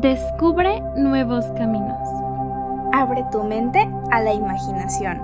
[0.00, 2.08] Descubre nuevos caminos.
[2.92, 5.20] Abre tu mente a la imaginación.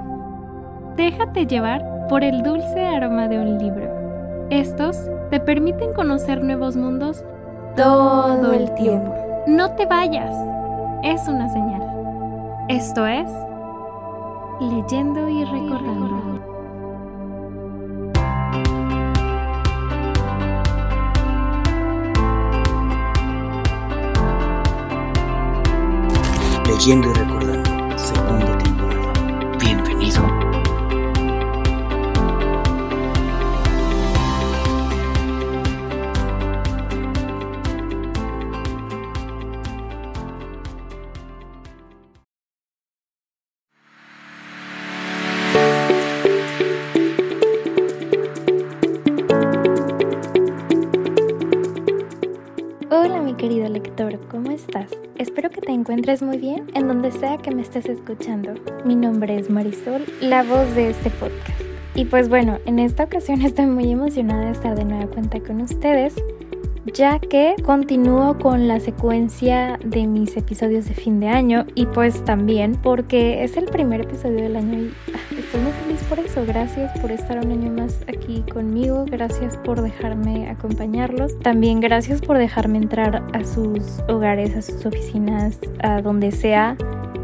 [0.94, 4.46] Déjate llevar por el dulce aroma de un libro.
[4.50, 7.24] Estos te permiten conocer nuevos mundos
[7.74, 9.12] todo el tiempo.
[9.48, 10.32] No te vayas.
[11.02, 11.82] Es una señal.
[12.68, 13.28] Esto es
[14.60, 16.19] Leyendo y Recordando.
[26.80, 27.39] Leyendo y Recordando,
[53.90, 54.90] lector, ¿cómo estás?
[55.18, 58.54] Espero que te encuentres muy bien en donde sea que me estés escuchando.
[58.84, 61.60] Mi nombre es Marisol, la voz de este podcast.
[61.96, 65.60] Y pues bueno, en esta ocasión estoy muy emocionada de estar de nueva cuenta con
[65.60, 66.14] ustedes,
[66.92, 72.24] ya que continúo con la secuencia de mis episodios de fin de año y pues
[72.24, 76.44] también porque es el primer episodio del año y ah, estoy muy feliz por eso.
[76.46, 82.38] Gracias por estar un año más aquí conmigo, gracias por dejarme acompañarlos, también gracias por
[82.38, 86.76] dejarme entrar a sus hogares, a sus oficinas, a donde sea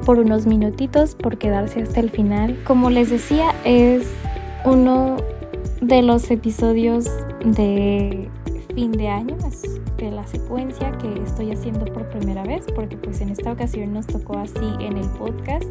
[0.04, 2.58] por unos minutitos, por quedarse hasta el final.
[2.64, 4.10] Como les decía, es
[4.64, 5.18] uno
[5.80, 7.08] de los episodios
[7.44, 8.28] de
[8.74, 9.36] fin de año,
[9.98, 14.08] de la secuencia que estoy haciendo por primera vez, porque pues en esta ocasión nos
[14.08, 15.66] tocó así en el podcast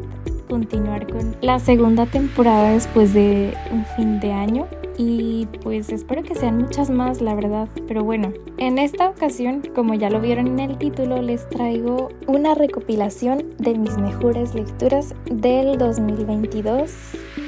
[0.46, 4.66] continuar con la segunda temporada después de un fin de año
[4.98, 7.68] y pues espero que sean muchas más, la verdad.
[7.86, 12.54] Pero bueno, en esta ocasión, como ya lo vieron en el título, les traigo una
[12.54, 16.92] recopilación de mis mejores lecturas del 2022.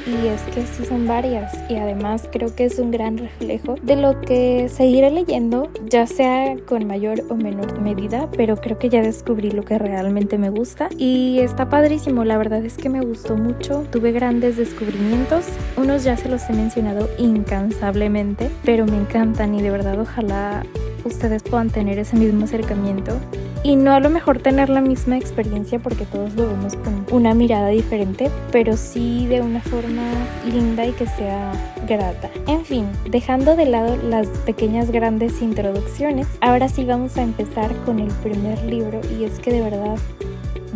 [0.07, 3.97] Y es que sí son varias y además creo que es un gran reflejo de
[3.97, 9.03] lo que seguiré leyendo, ya sea con mayor o menor medida, pero creo que ya
[9.03, 13.37] descubrí lo que realmente me gusta y está padrísimo, la verdad es que me gustó
[13.37, 15.45] mucho, tuve grandes descubrimientos,
[15.77, 20.65] unos ya se los he mencionado incansablemente, pero me encantan y de verdad ojalá
[21.05, 23.19] ustedes puedan tener ese mismo acercamiento
[23.63, 27.35] y no a lo mejor tener la misma experiencia porque todos lo vemos con una
[27.35, 30.03] mirada diferente, pero sí de una forma
[30.47, 31.53] linda y que sea
[31.89, 32.31] grata.
[32.47, 37.99] En fin, dejando de lado las pequeñas grandes introducciones, ahora sí vamos a empezar con
[37.99, 39.97] el primer libro y es que de verdad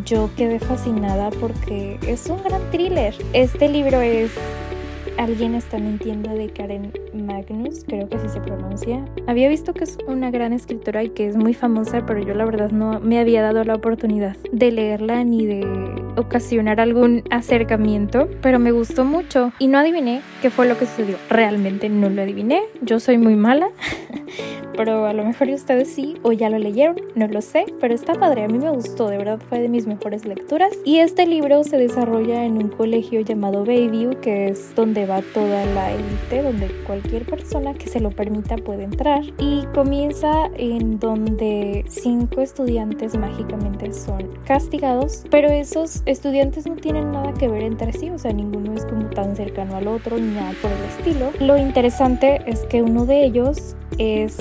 [0.04, 3.14] yo quedé fascinada porque es un gran thriller.
[3.32, 4.32] Este libro es
[5.18, 9.04] Alguien está mintiendo de Karen Magnus, creo que así se pronuncia.
[9.26, 12.44] Había visto que es una gran escritora y que es muy famosa, pero yo la
[12.44, 15.66] verdad no me había dado la oportunidad de leerla ni de
[16.16, 21.16] ocasionar algún acercamiento, pero me gustó mucho y no adiviné qué fue lo que sucedió.
[21.28, 23.68] Realmente no lo adiviné, yo soy muy mala,
[24.76, 28.14] pero a lo mejor ustedes sí o ya lo leyeron, no lo sé, pero está
[28.14, 30.72] padre, a mí me gustó, de verdad fue de mis mejores lecturas.
[30.84, 35.64] Y este libro se desarrolla en un colegio llamado Bayview, que es donde va toda
[35.66, 39.22] la élite, donde cualquier persona que se lo permita puede entrar.
[39.38, 47.32] Y comienza en donde cinco estudiantes mágicamente son castigados, pero esos estudiantes no tienen nada
[47.34, 50.52] que ver entre sí, o sea, ninguno es como tan cercano al otro ni nada
[50.60, 51.30] por el estilo.
[51.40, 54.38] Lo interesante es que uno de ellos es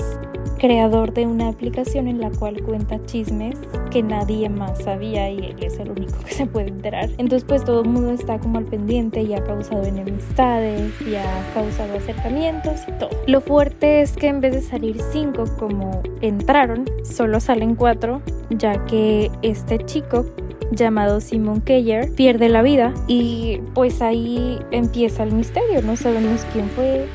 [0.58, 3.56] creador de una aplicación en la cual cuenta chismes
[3.90, 7.10] que nadie más sabía y él es el único que se puede enterar.
[7.18, 11.52] Entonces pues todo el mundo está como al pendiente y ha causado enemistades y ha
[11.54, 13.10] causado acercamientos y todo.
[13.26, 18.84] Lo fuerte es que en vez de salir cinco como entraron, solo salen cuatro ya
[18.86, 20.26] que este chico
[20.70, 26.68] llamado Simon Keller pierde la vida y pues ahí empieza el misterio, no sabemos quién
[26.70, 27.06] fue,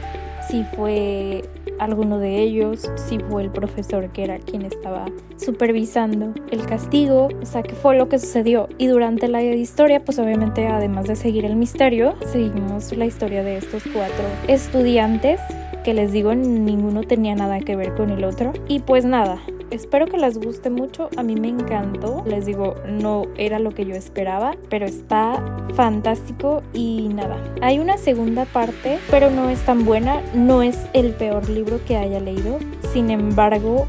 [0.49, 1.43] si fue
[1.79, 5.05] alguno de ellos, si fue el profesor que era quien estaba
[5.37, 8.67] supervisando el castigo, o sea, qué fue lo que sucedió.
[8.77, 13.57] Y durante la historia, pues obviamente además de seguir el misterio, seguimos la historia de
[13.57, 15.39] estos cuatro estudiantes
[15.87, 18.51] que les digo, ninguno tenía nada que ver con el otro.
[18.67, 19.39] Y pues nada,
[19.71, 21.09] espero que les guste mucho.
[21.15, 22.25] A mí me encantó.
[22.27, 25.41] Les digo, no era lo que yo esperaba, pero está
[25.75, 27.41] fantástico y nada.
[27.61, 30.21] Hay una segunda parte, pero no es tan buena.
[30.35, 32.59] No es el peor libro que haya leído.
[32.91, 33.87] Sin embargo,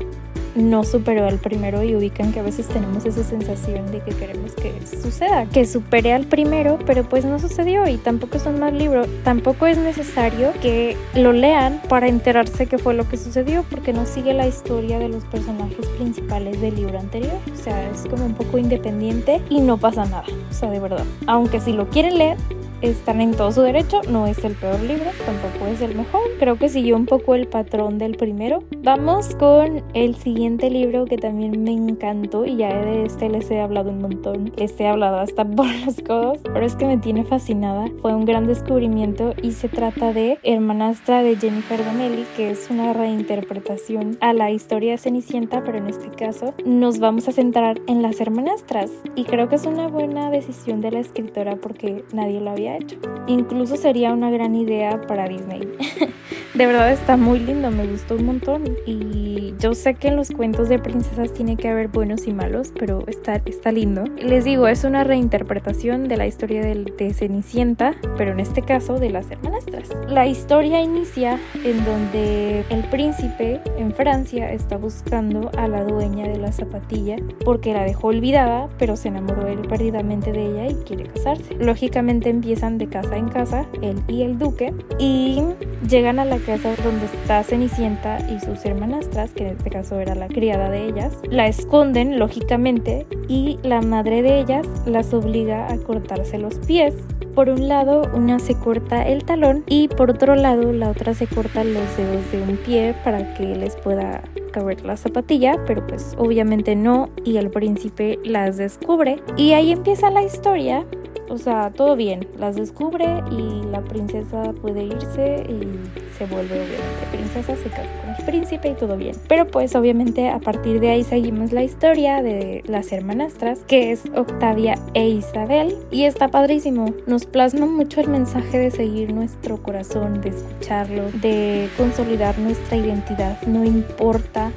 [0.55, 4.53] no superó al primero y ubican que a veces tenemos esa sensación de que queremos
[4.53, 8.79] que suceda, que supere al primero, pero pues no sucedió y tampoco es un mal
[8.79, 13.93] libro, tampoco es necesario que lo lean para enterarse qué fue lo que sucedió porque
[13.93, 18.25] no sigue la historia de los personajes principales del libro anterior, o sea, es como
[18.25, 22.19] un poco independiente y no pasa nada, o sea, de verdad, aunque si lo quieren
[22.19, 22.37] leer,
[22.83, 26.57] están en todo su derecho, no es el peor libro, tampoco es el mejor, creo
[26.57, 28.63] que siguió un poco el patrón del primero.
[28.79, 33.61] Vamos con el siguiente libro que también me encantó y ya de este les he
[33.61, 37.25] hablado un montón, les he hablado hasta por los codos, pero es que me tiene
[37.25, 42.69] fascinada, fue un gran descubrimiento y se trata de Hermanastra de Jennifer Donnelly, que es
[42.71, 47.81] una reinterpretación a la historia de Cenicienta, pero en este caso nos vamos a centrar
[47.87, 48.91] en las hermanastras.
[49.15, 52.97] Y creo que es una buena decisión de la escritora porque nadie lo había hecho.
[53.26, 55.61] Incluso sería una gran idea para Disney.
[56.55, 58.65] de verdad está muy lindo, me gustó un montón.
[58.87, 62.73] Y yo sé que en los cuentos de princesas tiene que haber buenos y malos,
[62.79, 64.05] pero está, está lindo.
[64.17, 68.99] Les digo, es una reinterpretación de la historia de, de Cenicienta, pero en este caso
[68.99, 69.88] de las hermanastras.
[70.09, 76.38] La historia inicia en donde el príncipe en Francia está buscando a la dueña de
[76.38, 81.05] la zapatilla porque la dejó olvidada, pero se enamoró él perdidamente de ella y quiere
[81.05, 81.55] casarse.
[81.55, 85.41] Lógicamente empieza de casa en casa, él y el duque, y
[85.89, 90.17] llegan a la casa donde está Cenicienta y sus hermanastras, que en este caso era
[90.17, 95.79] la criada de ellas, la esconden lógicamente y la madre de ellas las obliga a
[95.79, 96.95] cortarse los pies.
[97.37, 101.29] Por un lado, una se corta el talón y por otro lado, la otra se
[101.29, 106.17] corta los dedos de un pie para que les pueda caber la zapatilla, pero pues
[106.19, 110.85] obviamente no y el príncipe las descubre y ahí empieza la historia
[111.29, 117.07] o sea, todo bien, las descubre y la princesa puede irse y se vuelve obviamente
[117.11, 119.15] princesa, se casa con el príncipe y todo bien.
[119.29, 124.05] Pero pues obviamente a partir de ahí seguimos la historia de las hermanastras, que es
[124.15, 126.95] Octavia e Isabel y está padrísimo.
[127.07, 133.41] Nos plasma mucho el mensaje de seguir nuestro corazón, de escucharlo, de consolidar nuestra identidad,
[133.43, 134.53] no importa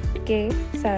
[0.74, 0.96] o sea,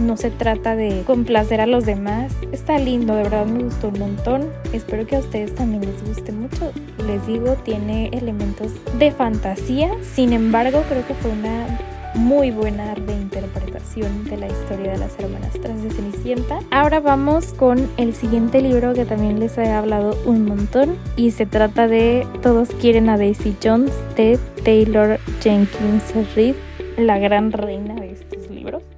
[0.00, 2.32] no se trata de complacer a los demás.
[2.52, 4.48] Está lindo, de verdad me gustó un montón.
[4.72, 6.72] Espero que a ustedes también les guste mucho.
[7.06, 9.90] Les digo, tiene elementos de fantasía.
[10.02, 11.66] Sin embargo, creo que fue una
[12.14, 16.60] muy buena reinterpretación de la historia de las hermanas trans de Cenicienta.
[16.70, 21.46] Ahora vamos con el siguiente libro que también les he hablado un montón y se
[21.46, 26.54] trata de Todos quieren a Daisy Jones de Taylor Jenkins Reid,
[26.96, 28.33] la gran reina de estos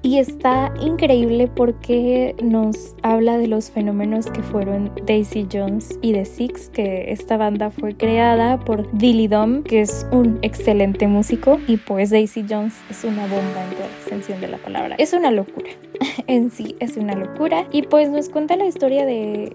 [0.03, 6.25] Y está increíble porque nos habla de los fenómenos que fueron Daisy Jones y The
[6.25, 11.77] Six, que esta banda fue creada por Dilly Dom, que es un excelente músico, y
[11.77, 14.97] pues Daisy Jones es una bomba en toda extensión de la palabra.
[14.99, 15.71] Es una locura,
[16.27, 19.55] en sí es una locura, y pues nos cuenta la historia de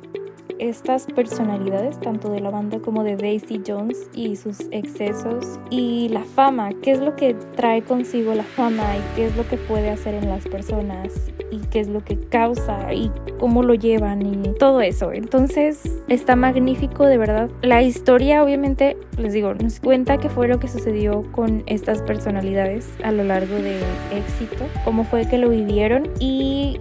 [0.62, 6.24] estas personalidades, tanto de la banda como de Daisy Jones y sus excesos y la
[6.24, 9.90] fama, qué es lo que trae consigo la fama y qué es lo que puede
[9.90, 14.54] hacer en las personas y qué es lo que causa y cómo lo llevan y
[14.60, 15.12] todo eso.
[15.12, 17.50] Entonces está magnífico de verdad.
[17.64, 22.88] La historia obviamente, les digo, nos cuenta qué fue lo que sucedió con estas personalidades
[23.04, 23.82] a lo largo del
[24.14, 26.80] éxito, cómo fue que lo vivieron y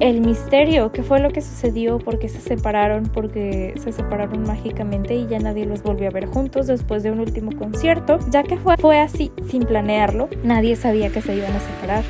[0.00, 5.14] el misterio, qué fue lo que sucedió, por qué se separaron, porque se separaron mágicamente
[5.14, 8.56] y ya nadie los volvió a ver juntos después de un último concierto, ya que
[8.56, 12.04] fue, fue así, sin planearlo, nadie sabía que se iban a separar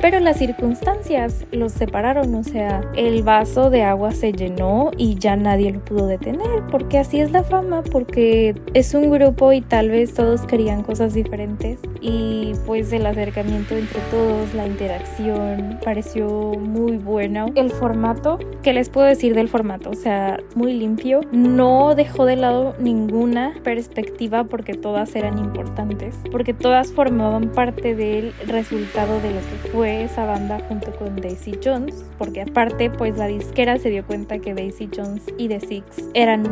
[0.00, 5.36] pero las circunstancias los separaron, o sea, el vaso de agua se llenó y ya
[5.36, 9.90] nadie lo pudo detener, porque así es la fama, porque es un grupo y tal
[9.90, 16.98] vez todos querían cosas diferentes y pues el acercamiento entre todos, la interacción, pareció muy
[16.98, 17.46] bueno.
[17.54, 19.90] El formato, ¿qué les puedo decir del formato?
[19.90, 26.52] O sea, muy limpio, no dejó de lado ninguna perspectiva porque todas eran importantes, porque
[26.52, 32.04] todas formaban parte del resultado de lo que fue esa banda junto con Daisy Jones,
[32.18, 35.84] porque aparte pues la disquera se dio cuenta que Daisy Jones y The Six
[36.14, 36.44] eran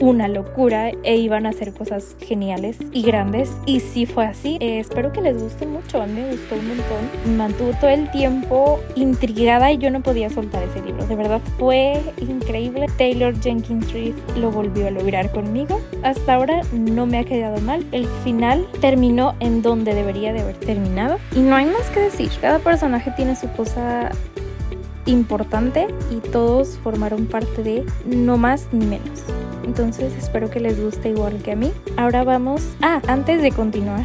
[0.00, 4.58] una locura e iban a hacer cosas geniales y grandes y sí fue así.
[4.60, 7.36] Eh, espero que les guste mucho, me gustó un montón.
[7.36, 11.06] Mantuvo todo el tiempo intrigada y yo no podía soltar ese libro.
[11.06, 12.86] De verdad fue increíble.
[12.96, 15.80] Taylor Jenkins Reid lo volvió a lograr conmigo.
[16.02, 17.84] Hasta ahora no me ha quedado mal.
[17.92, 22.30] El final terminó en donde debería de haber terminado y no hay más que decir.
[22.60, 24.10] Personaje tiene su cosa
[25.06, 29.24] importante y todos formaron parte de no más ni menos.
[29.64, 31.70] Entonces espero que les guste igual que a mí.
[31.96, 32.62] Ahora vamos...
[32.80, 34.04] Ah, antes de continuar.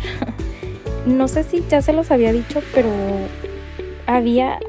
[1.05, 2.89] no sé si ya se los había dicho, pero
[4.07, 4.59] había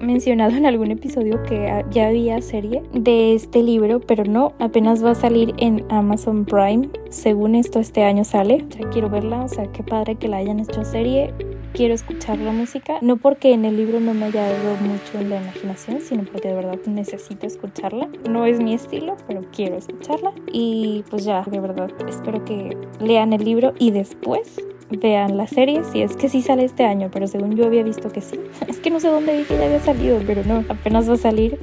[0.00, 5.12] mencionado en algún episodio que ya había serie de este libro, pero no, apenas va
[5.12, 6.90] a salir en Amazon Prime.
[7.08, 8.64] Según esto, este año sale.
[8.70, 11.32] Ya quiero verla, o sea, qué padre que la hayan hecho serie
[11.72, 15.30] quiero escuchar la música, no porque en el libro no me haya dado mucho en
[15.30, 18.08] la imaginación, sino porque de verdad necesito escucharla.
[18.28, 20.32] No es mi estilo, pero quiero escucharla.
[20.52, 25.82] Y pues ya, de verdad, espero que lean el libro y después vean la serie,
[25.84, 28.38] si es que sí sale este año, pero según yo había visto que sí.
[28.68, 31.18] Es que no sé dónde vi que ya había salido, pero no, apenas va a
[31.18, 31.58] salir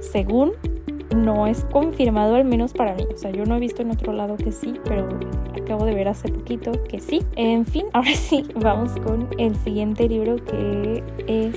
[0.00, 0.52] según
[1.14, 3.06] no es confirmado al menos para mí.
[3.12, 5.08] O sea, yo no he visto en otro lado que sí, pero
[5.60, 7.22] acabo de ver hace poquito que sí.
[7.36, 11.56] En fin, ahora sí, vamos con el siguiente libro que es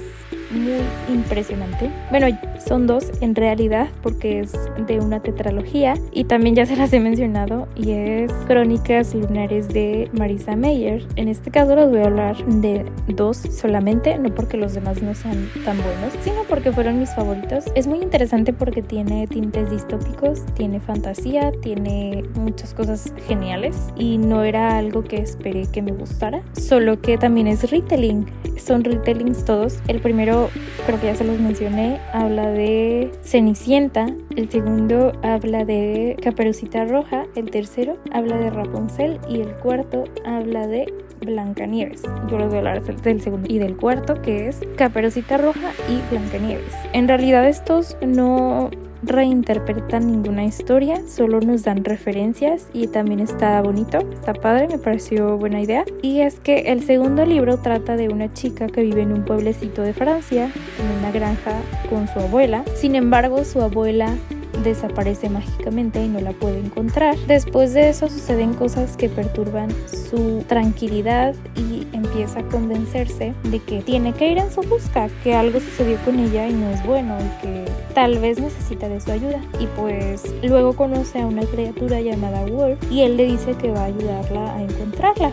[0.55, 0.81] muy
[1.13, 1.89] impresionante.
[2.09, 2.27] Bueno,
[2.65, 4.53] son dos en realidad porque es
[4.87, 10.09] de una tetralogía y también ya se las he mencionado y es Crónicas Lunares de
[10.13, 11.05] Marisa Meyer.
[11.15, 15.13] En este caso los voy a hablar de dos solamente, no porque los demás no
[15.13, 17.65] sean tan buenos, sino porque fueron mis favoritos.
[17.75, 24.43] Es muy interesante porque tiene tintes distópicos, tiene fantasía, tiene muchas cosas geniales y no
[24.43, 28.25] era algo que esperé que me gustara, solo que también es retelling.
[28.57, 29.79] Son retellings todos.
[29.87, 30.44] El primero
[30.85, 37.25] creo que ya se los mencioné, habla de Cenicienta, el segundo habla de Caperucita Roja,
[37.35, 42.03] el tercero habla de Rapunzel y el cuarto habla de Blancanieves.
[42.29, 45.99] Yo les voy a hablar del segundo y del cuarto que es Caperucita Roja y
[46.11, 46.73] Blancanieves.
[46.93, 48.69] En realidad estos no
[49.07, 55.37] reinterpretan ninguna historia, solo nos dan referencias y también está bonito, está padre, me pareció
[55.37, 55.85] buena idea.
[56.01, 59.81] Y es que el segundo libro trata de una chica que vive en un pueblecito
[59.81, 61.53] de Francia, en una granja
[61.89, 62.63] con su abuela.
[62.75, 64.15] Sin embargo, su abuela
[64.63, 67.17] desaparece mágicamente y no la puede encontrar.
[67.27, 73.81] Después de eso suceden cosas que perturban su tranquilidad y empieza a convencerse de que
[73.81, 77.17] tiene que ir en su busca, que algo sucedió con ella y no es bueno
[77.19, 79.41] y que tal vez necesita de su ayuda.
[79.59, 83.81] Y pues luego conoce a una criatura llamada Wolf y él le dice que va
[83.81, 85.31] a ayudarla a encontrarla.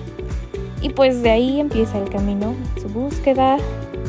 [0.81, 3.57] Y pues de ahí empieza el camino, su búsqueda,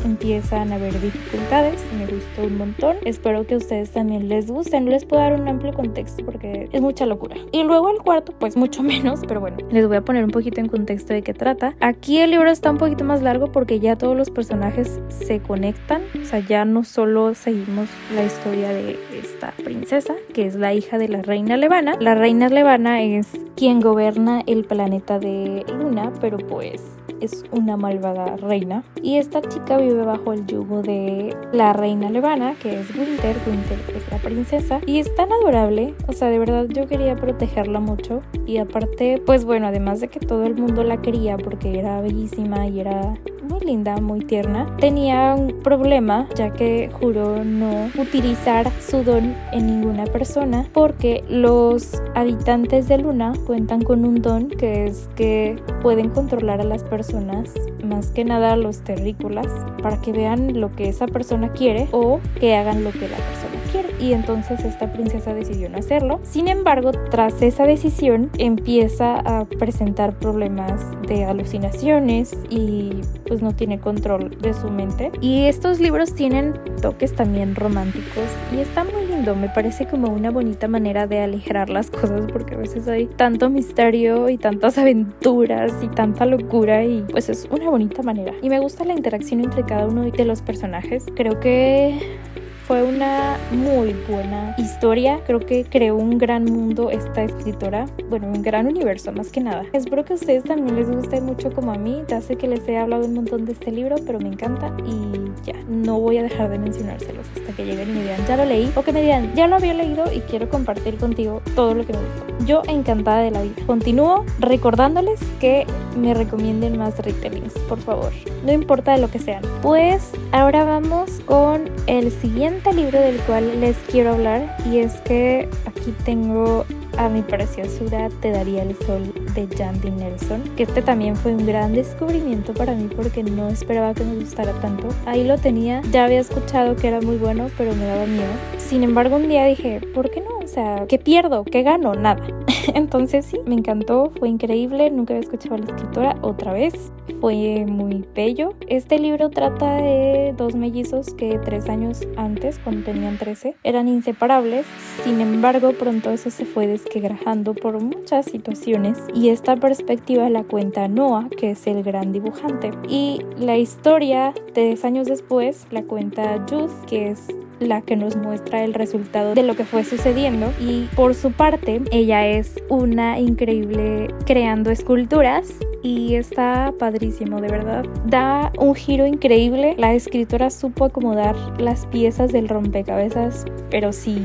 [0.04, 1.82] empiezan a haber dificultades.
[1.98, 2.96] Me gustó un montón.
[3.04, 4.80] Espero que a ustedes también les guste.
[4.80, 7.36] No les puedo dar un amplio contexto porque es mucha locura.
[7.52, 10.60] Y luego el cuarto, pues mucho menos, pero bueno, les voy a poner un poquito
[10.60, 11.74] en contexto de qué trata.
[11.80, 16.02] Aquí el libro está un poquito más largo porque ya todos los personajes se conectan.
[16.20, 20.98] O sea, ya no solo seguimos la historia de esta princesa, que es la hija
[20.98, 21.96] de la reina Levana.
[22.00, 26.82] La reina Levana es quien gobierna el planeta de Luna, pero pues
[27.24, 28.84] es una malvada reina.
[29.02, 33.36] Y esta chica vive bajo el yugo de la reina Levana, que es Winter.
[33.46, 34.80] Winter es la princesa.
[34.86, 35.94] Y es tan adorable.
[36.06, 38.22] O sea, de verdad yo quería protegerla mucho.
[38.46, 42.66] Y aparte, pues bueno, además de que todo el mundo la quería porque era bellísima
[42.68, 49.02] y era muy linda, muy tierna, tenía un problema ya que juró no utilizar su
[49.04, 55.08] don en ninguna persona porque los habitantes de Luna cuentan con un don que es
[55.16, 57.52] que pueden controlar a las personas,
[57.84, 59.48] más que nada a los terrícolas,
[59.82, 63.53] para que vean lo que esa persona quiere o que hagan lo que la persona
[64.00, 66.20] Y entonces esta princesa decidió no hacerlo.
[66.22, 73.78] Sin embargo, tras esa decisión empieza a presentar problemas de alucinaciones y pues no tiene
[73.78, 75.10] control de su mente.
[75.20, 79.34] Y estos libros tienen toques también románticos y está muy lindo.
[79.34, 83.50] Me parece como una bonita manera de aligerar las cosas porque a veces hay tanto
[83.50, 88.32] misterio y tantas aventuras y tanta locura y pues es una bonita manera.
[88.42, 91.04] Y me gusta la interacción entre cada uno de los personajes.
[91.14, 92.18] Creo que
[92.66, 95.20] fue una muy buena historia.
[95.26, 97.86] Creo que creó un gran mundo esta escritora.
[98.08, 99.64] Bueno, un gran universo más que nada.
[99.72, 102.02] Espero que a ustedes también les guste mucho como a mí.
[102.08, 105.20] Ya sé que les he hablado un montón de este libro, pero me encanta y
[105.44, 108.44] ya, no voy a dejar de mencionárselos hasta que lleguen y me digan, ya lo
[108.46, 108.72] leí.
[108.76, 111.92] O que me digan, ya lo había leído y quiero compartir contigo todo lo que
[111.92, 112.46] me gustó.
[112.46, 113.54] Yo encantada de la vida.
[113.66, 118.12] Continúo recordándoles que me recomienden más retellings, por favor.
[118.44, 119.42] No importa lo que sean.
[119.62, 125.48] Pues ahora vamos con el siguiente libro del cual les quiero hablar y es que
[125.66, 126.64] aquí tengo
[126.96, 131.46] a mi preciosura Te daría el sol de Jandy Nelson, que este también fue un
[131.46, 134.88] gran descubrimiento para mí porque no esperaba que me gustara tanto.
[135.06, 138.32] Ahí lo tenía, ya había escuchado que era muy bueno, pero me daba miedo.
[138.58, 140.38] Sin embargo, un día dije, ¿por qué no?
[140.42, 141.44] O sea, ¿qué pierdo?
[141.44, 141.94] ¿Qué gano?
[141.94, 142.24] Nada.
[142.74, 146.92] Entonces sí, me encantó, fue increíble, nunca había escuchado a la escritora otra vez
[147.24, 148.54] fue muy bello.
[148.68, 154.66] Este libro trata de dos mellizos que tres años antes, cuando tenían 13, eran inseparables.
[155.04, 160.88] Sin embargo, pronto eso se fue desquebrajando por muchas situaciones y esta perspectiva la cuenta
[160.88, 162.70] Noah, que es el gran dibujante.
[162.88, 167.28] Y la historia, tres años después, la cuenta Jude, que es
[167.60, 171.80] la que nos muestra el resultado de lo que fue sucediendo y por su parte
[171.92, 177.84] ella es una increíble creando esculturas y está padrísimo, de verdad.
[178.06, 179.74] Da un giro increíble.
[179.78, 184.18] La escritora supo acomodar las piezas del rompecabezas, pero sí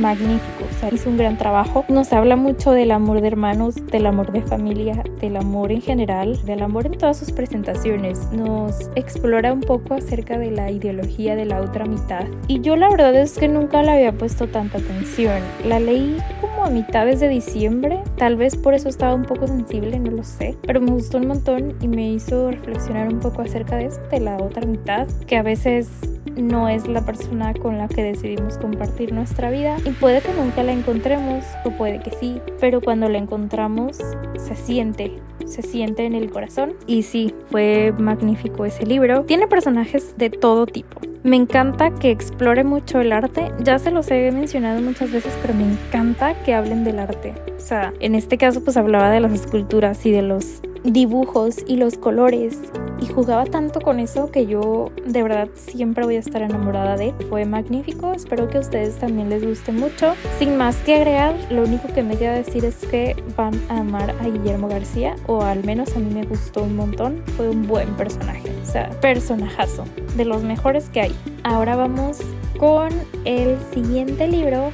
[0.00, 0.64] magnífico.
[0.68, 1.84] O sea, hizo un gran trabajo.
[1.88, 6.38] Nos habla mucho del amor de hermanos, del amor de familia, del amor en general,
[6.44, 8.18] del amor en todas sus presentaciones.
[8.32, 12.24] Nos explora un poco acerca de la ideología de la otra mitad.
[12.48, 15.40] Y yo la verdad es que nunca le había puesto tanta atención.
[15.64, 18.02] La leí como a mitades de diciembre.
[18.16, 20.56] Tal vez por eso estaba un poco sensible, no lo sé.
[20.66, 24.20] Pero me gustó un montón y me hizo reflexionar un poco acerca de esto, de
[24.20, 25.88] la otra mitad, que a veces
[26.36, 30.62] no es la persona con la que decidimos compartir nuestra vida y puede que nunca
[30.62, 33.98] la encontremos o puede que sí, pero cuando la encontramos
[34.38, 35.12] se siente,
[35.46, 39.24] se siente en el corazón y sí, fue magnífico ese libro.
[39.24, 41.00] Tiene personajes de todo tipo.
[41.22, 43.52] Me encanta que explore mucho el arte.
[43.62, 47.34] Ya se los he mencionado muchas veces, pero me encanta que hablen del arte.
[47.56, 51.76] O sea, en este caso pues hablaba de las esculturas y de los dibujos y
[51.76, 52.58] los colores
[53.00, 57.14] y jugaba tanto con eso que yo de verdad siempre voy a estar enamorada de.
[57.28, 60.14] Fue magnífico, espero que a ustedes también les guste mucho.
[60.38, 64.10] Sin más que agregar, lo único que me queda decir es que van a amar
[64.10, 67.22] a Guillermo García o al menos a mí me gustó un montón.
[67.36, 69.84] Fue un buen personaje, o sea, personajazo,
[70.16, 71.16] de los mejores que hay.
[71.42, 72.18] Ahora vamos
[72.58, 72.90] con
[73.24, 74.72] el siguiente libro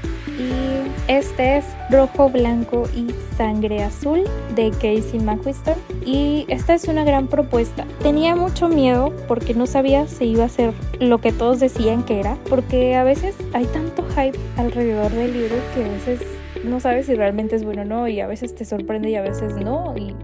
[1.08, 7.28] este es Rojo, Blanco y Sangre Azul de Casey McQuiston y esta es una gran
[7.28, 7.86] propuesta.
[8.02, 12.20] Tenía mucho miedo porque no sabía si iba a ser lo que todos decían que
[12.20, 16.20] era, porque a veces hay tanto hype alrededor del libro que a veces
[16.64, 19.22] no sabes si realmente es bueno o no y a veces te sorprende y a
[19.22, 20.14] veces no y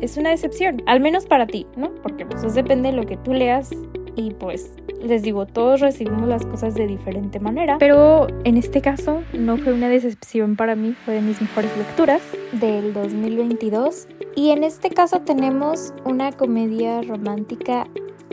[0.00, 1.94] es una decepción, al menos para ti, ¿no?
[2.02, 3.70] Porque pues depende de lo que tú leas
[4.16, 9.22] y pues les digo, todos recibimos las cosas de diferente manera, pero en este caso
[9.32, 12.22] no fue una decepción para mí, fue de mis mejores lecturas.
[12.52, 17.86] Del 2022 y en este caso tenemos una comedia romántica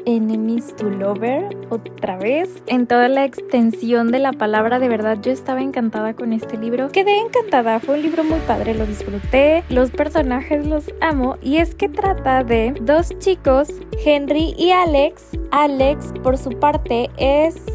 [0.06, 2.50] Enemies to Lover otra vez.
[2.68, 6.90] En toda la extensión de la palabra de verdad yo estaba encantada con este libro.
[6.90, 11.76] Quedé encantada fue un libro muy padre lo disfruté los personajes los amo y es
[11.76, 13.70] que trata de dos chicos
[14.06, 15.24] Henry y Alex.
[15.52, 17.73] Alex por su parte es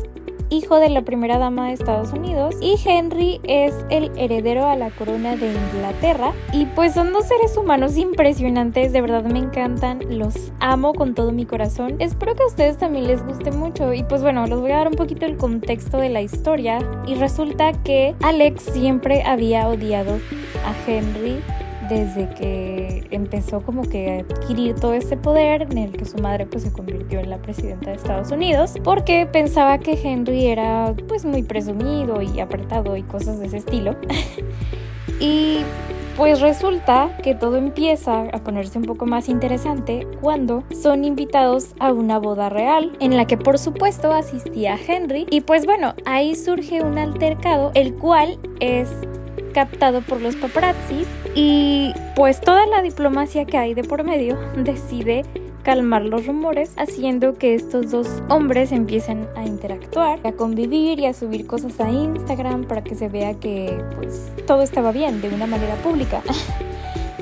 [0.50, 4.90] hijo de la primera dama de Estados Unidos, y Henry es el heredero a la
[4.90, 6.32] corona de Inglaterra.
[6.52, 11.32] Y pues son dos seres humanos impresionantes, de verdad me encantan, los amo con todo
[11.32, 11.96] mi corazón.
[11.98, 13.92] Espero que a ustedes también les guste mucho.
[13.92, 16.78] Y pues bueno, les voy a dar un poquito el contexto de la historia.
[17.06, 20.18] Y resulta que Alex siempre había odiado
[20.64, 21.40] a Henry
[21.88, 26.46] desde que empezó como que a adquirir todo este poder en el que su madre
[26.46, 31.24] pues se convirtió en la presidenta de Estados Unidos porque pensaba que Henry era pues
[31.24, 33.96] muy presumido y apretado y cosas de ese estilo.
[35.20, 35.64] Y
[36.16, 41.92] pues resulta que todo empieza a ponerse un poco más interesante cuando son invitados a
[41.92, 45.26] una boda real en la que por supuesto asistía Henry.
[45.30, 48.90] Y pues bueno ahí surge un altercado el cual es
[49.52, 55.24] captado por los paparazzis y pues toda la diplomacia que hay de por medio decide
[55.62, 61.12] calmar los rumores, haciendo que estos dos hombres empiecen a interactuar, a convivir y a
[61.12, 65.46] subir cosas a Instagram para que se vea que pues todo estaba bien de una
[65.46, 66.22] manera pública.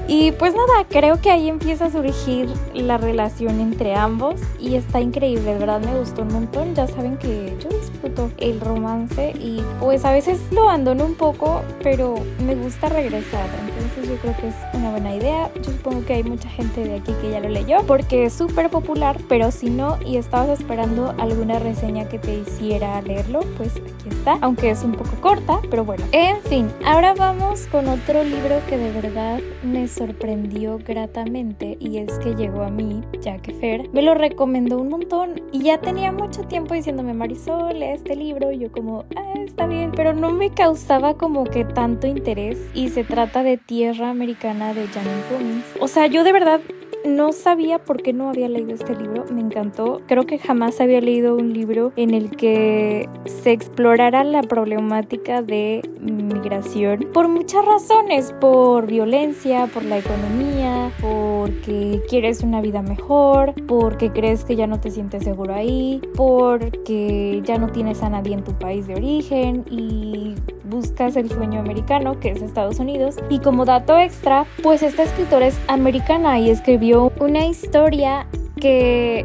[0.08, 5.00] Y pues nada, creo que ahí empieza a surgir la relación entre ambos y está
[5.00, 6.74] increíble, de verdad me gustó un montón.
[6.74, 11.62] Ya saben que yo disfruto el romance y pues a veces lo abandono un poco,
[11.82, 12.14] pero
[12.44, 13.48] me gusta regresar.
[13.96, 15.50] Entonces yo creo que es una buena idea.
[15.56, 18.68] Yo supongo que hay mucha gente de aquí que ya lo leyó porque es súper
[18.68, 24.08] popular, pero si no y estabas esperando alguna reseña que te hiciera leerlo, pues aquí
[24.10, 26.04] está, aunque es un poco corta, pero bueno.
[26.12, 32.18] En fin, ahora vamos con otro libro que de verdad me sorprendió gratamente y es
[32.18, 36.12] que llegó a mí, ya que Fer me lo recomendó un montón y ya tenía
[36.12, 40.50] mucho tiempo diciéndome Marisol, este libro y yo como, ah, está bien, pero no me
[40.50, 45.64] causaba como que tanto interés y se trata de Tierra Americana de Janine Cummins.
[45.80, 46.60] O sea, yo de verdad
[47.06, 50.00] no sabía por qué no había leído este libro, me encantó.
[50.06, 55.82] Creo que jamás había leído un libro en el que se explorara la problemática de
[56.00, 64.10] migración por muchas razones, por violencia, por la economía, porque quieres una vida mejor, porque
[64.10, 68.44] crees que ya no te sientes seguro ahí, porque ya no tienes a nadie en
[68.44, 73.16] tu país de origen y buscas el sueño americano, que es Estados Unidos.
[73.30, 79.24] Y como dato extra, pues esta escritora es americana y escribió una historia que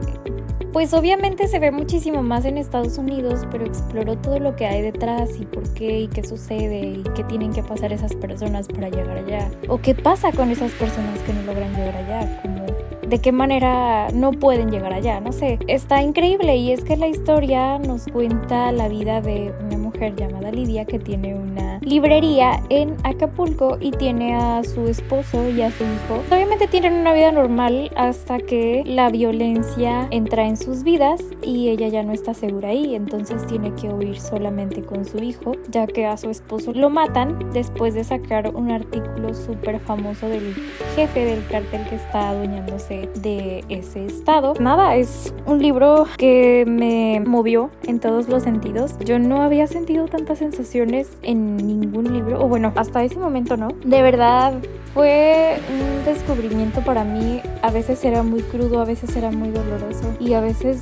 [0.74, 4.82] pues obviamente se ve muchísimo más en Estados Unidos, pero exploró todo lo que hay
[4.82, 8.90] detrás y por qué y qué sucede y qué tienen que pasar esas personas para
[8.90, 9.52] llegar allá.
[9.68, 12.66] O qué pasa con esas personas que no logran llegar allá, como
[13.08, 15.60] de qué manera no pueden llegar allá, no sé.
[15.68, 19.78] Está increíble y es que la historia nos cuenta la vida de una
[20.10, 25.72] llamada Lidia que tiene una librería en Acapulco y tiene a su esposo y a
[25.72, 26.24] su hijo.
[26.32, 31.88] Obviamente tienen una vida normal hasta que la violencia entra en sus vidas y ella
[31.88, 36.06] ya no está segura ahí, entonces tiene que huir solamente con su hijo, ya que
[36.06, 40.54] a su esposo lo matan después de sacar un artículo súper famoso del
[40.96, 44.54] jefe del cartel que está adueñándose de ese estado.
[44.60, 48.98] Nada, es un libro que me movió en todos los sentidos.
[49.06, 53.70] Yo no había sentido tantas sensaciones en ningún libro, o bueno, hasta ese momento no.
[53.84, 54.54] De verdad,
[54.94, 57.42] fue un descubrimiento para mí.
[57.62, 60.82] A veces era muy crudo, a veces era muy doloroso y a veces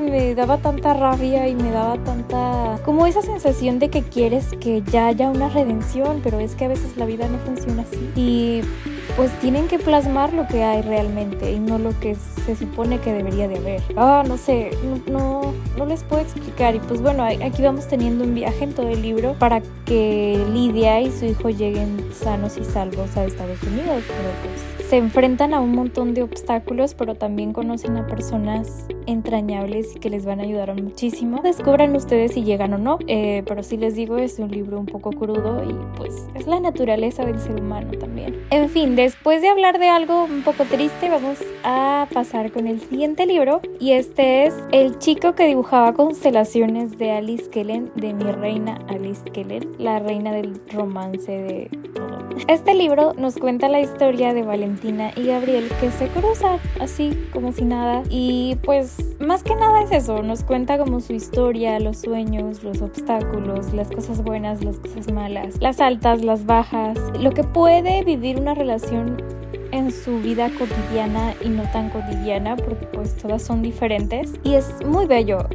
[0.00, 2.78] me daba tanta rabia y me daba tanta...
[2.84, 6.68] como esa sensación de que quieres que ya haya una redención, pero es que a
[6.68, 8.10] veces la vida no funciona así.
[8.14, 8.62] Y
[9.16, 13.12] pues tienen que plasmar lo que hay realmente y no lo que se supone que
[13.12, 13.82] debería de haber.
[13.96, 14.70] Ah, no sé,
[15.06, 16.74] no, no, les puedo explicar.
[16.74, 21.00] Y pues bueno, aquí vamos teniendo un viaje en todo el libro para que Lidia
[21.00, 25.60] y su hijo lleguen sanos y salvos a Estados Unidos, pero pues se enfrentan a
[25.60, 30.42] un montón de obstáculos, pero también conocen a personas entrañables y que les van a
[30.42, 31.42] ayudar muchísimo.
[31.44, 34.86] Descubran ustedes si llegan o no, eh, pero sí les digo, es un libro un
[34.86, 38.36] poco crudo y pues es la naturaleza del ser humano también.
[38.50, 42.80] En fin, después de hablar de algo un poco triste, vamos a pasar con el
[42.80, 48.24] siguiente libro y este es El chico que dibujaba constelaciones de Alice Kellen, de mi
[48.24, 51.70] reina Alice Kellen, la reina del romance de
[52.48, 57.52] Este libro nos cuenta la historia de Valentín y Gabriel que se cruzan así como
[57.52, 58.02] si nada.
[58.08, 62.80] Y pues más que nada es eso, nos cuenta como su historia, los sueños, los
[62.80, 68.38] obstáculos, las cosas buenas, las cosas malas, las altas, las bajas, lo que puede vivir
[68.38, 69.22] una relación
[69.72, 74.34] en su vida cotidiana y no tan cotidiana porque pues todas son diferentes.
[74.44, 75.46] Y es muy bello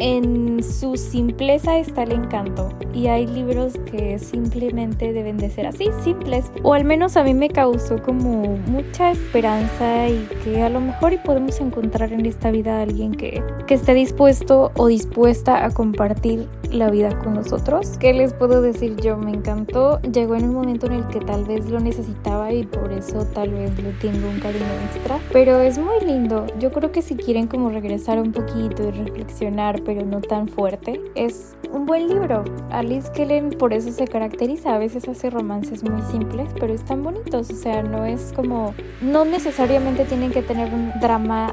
[0.00, 5.88] en su simpleza está el encanto y hay libros que simplemente deben de ser así,
[6.02, 6.50] simples.
[6.62, 11.12] O al menos a mí me causó como mucha esperanza y que a lo mejor
[11.12, 15.70] y podemos encontrar en esta vida a alguien que, que esté dispuesto o dispuesta a
[15.70, 17.98] compartir la vida con nosotros.
[17.98, 19.16] ¿Qué les puedo decir yo?
[19.16, 20.00] Me encantó.
[20.02, 23.50] Llegó en un momento en el que tal vez lo necesitaba y por eso tal
[23.50, 25.18] vez le tengo un cariño extra.
[25.32, 26.46] Pero es muy lindo.
[26.58, 31.00] Yo creo que si quieren como regresar un poquito y reflexionar, pero no tan fuerte,
[31.16, 32.44] es un buen libro.
[32.70, 34.76] Alice Kellen por eso se caracteriza.
[34.76, 37.50] A veces hace romances muy simples, pero están bonitos.
[37.50, 38.72] O sea, no es como...
[39.00, 41.52] No necesariamente tienen que tener un drama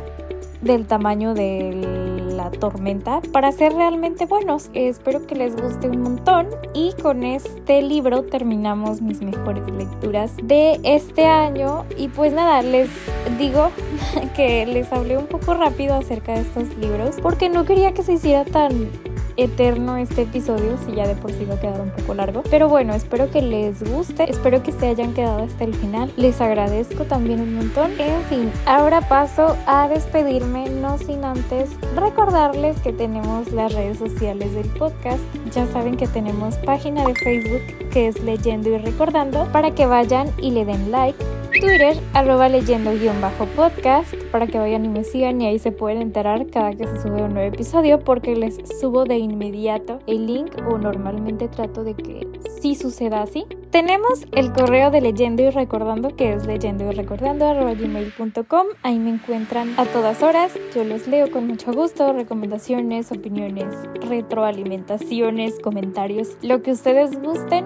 [0.62, 4.70] del tamaño de tormenta para ser realmente buenos.
[4.74, 10.80] Espero que les guste un montón y con este libro terminamos mis mejores lecturas de
[10.84, 12.90] este año y pues nada, les
[13.38, 13.72] digo
[14.36, 18.14] que les hablé un poco rápido acerca de estos libros porque no quería que se
[18.14, 18.90] hiciera tan
[19.38, 22.44] eterno este episodio, si ya de por sí va a quedar un poco largo.
[22.50, 26.12] Pero bueno, espero que les guste, espero que se hayan quedado hasta el final.
[26.18, 27.92] Les agradezco también un montón.
[28.00, 34.54] En fin, ahora paso a despedirme, no sin antes recordarles que tenemos las redes sociales
[34.54, 35.22] del podcast.
[35.54, 40.30] Ya saben que tenemos página de Facebook que es Leyendo y Recordando para que vayan
[40.40, 45.04] y le den like Twitter, arroba leyendo guion bajo podcast, para que vayan y me
[45.04, 48.58] sigan y ahí se pueden enterar cada que se sube un nuevo episodio porque les
[48.80, 52.28] subo de inmediato el link o normalmente trato de que
[52.62, 53.46] sí suceda así.
[53.72, 59.00] Tenemos el correo de leyendo y recordando que es leyendo y recordando arroba gmail.com, ahí
[59.00, 63.74] me encuentran a todas horas, yo los leo con mucho gusto, recomendaciones, opiniones,
[64.08, 67.66] retroalimentaciones, comentarios, lo que ustedes gusten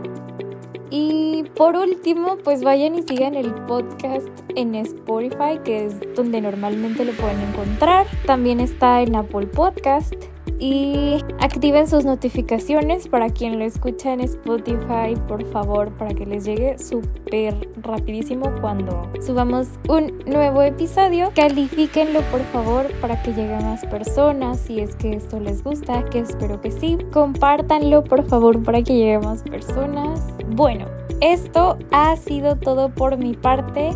[0.91, 7.05] y por último, pues vayan y sigan el podcast en Spotify, que es donde normalmente
[7.05, 8.05] lo pueden encontrar.
[8.25, 10.13] También está en Apple Podcast
[10.61, 16.45] y activen sus notificaciones para quien lo escucha en Spotify, por favor, para que les
[16.45, 21.31] llegue súper rapidísimo cuando subamos un nuevo episodio.
[21.35, 26.05] Califíquenlo, por favor, para que llegue a más personas si es que esto les gusta,
[26.05, 26.99] que espero que sí.
[27.11, 30.21] Compártanlo, por favor, para que llegue a más personas.
[30.51, 30.85] Bueno,
[31.21, 33.89] esto ha sido todo por mi parte.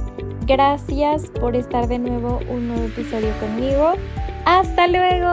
[0.48, 3.94] Gracias por estar de nuevo un nuevo episodio conmigo.
[4.46, 5.30] Hasta luego.